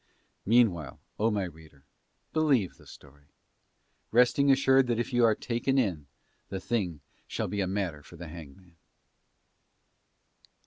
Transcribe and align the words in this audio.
Meanwhile, 0.47 0.99
O 1.19 1.29
my 1.29 1.43
reader, 1.43 1.85
believe 2.33 2.77
the 2.77 2.87
story, 2.87 3.27
resting 4.09 4.49
assured 4.49 4.87
that 4.87 4.97
if 4.97 5.13
you 5.13 5.23
are 5.23 5.35
taken 5.35 5.77
in 5.77 6.07
the 6.49 6.59
thing 6.59 7.01
shall 7.27 7.47
be 7.47 7.61
a 7.61 7.67
matter 7.67 8.01
for 8.01 8.15
the 8.15 8.27
hangman. 8.27 8.77